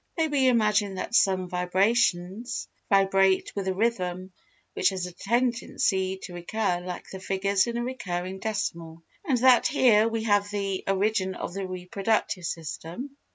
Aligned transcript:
(May 0.17 0.27
we 0.29 0.47
imagine 0.47 0.95
that 0.95 1.13
some 1.13 1.47
vibrations 1.47 2.67
vibrate 2.89 3.55
with 3.55 3.67
a 3.67 3.73
rhythm 3.75 4.33
which 4.73 4.89
has 4.89 5.05
a 5.05 5.11
tendency 5.11 6.17
to 6.23 6.33
recur 6.33 6.79
like 6.79 7.11
the 7.11 7.19
figures 7.19 7.67
in 7.67 7.77
a 7.77 7.83
recurring 7.83 8.39
decimal, 8.39 9.03
and 9.23 9.37
that 9.37 9.67
here 9.67 10.07
we 10.07 10.23
have 10.23 10.49
the 10.49 10.83
origin 10.87 11.35
of 11.35 11.53
the 11.53 11.67
reproductive 11.67 12.45
system?) 12.45 13.15